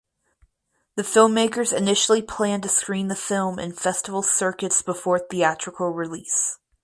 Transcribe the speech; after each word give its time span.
The 0.95 1.03
filmmakers 1.03 1.71
initially 1.71 2.23
planned 2.23 2.63
to 2.63 2.69
screen 2.69 3.07
the 3.07 3.15
film 3.15 3.59
in 3.59 3.71
festival 3.73 4.23
circuits 4.23 4.81
before 4.81 5.19
theatrical 5.19 5.91
release. 5.91 6.57